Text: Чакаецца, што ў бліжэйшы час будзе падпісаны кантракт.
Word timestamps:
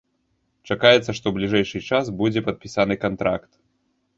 Чакаецца, 0.69 1.03
што 1.03 1.13
ў 1.27 1.33
бліжэйшы 1.35 1.81
час 1.91 2.05
будзе 2.23 2.43
падпісаны 2.49 2.95
кантракт. 3.05 3.51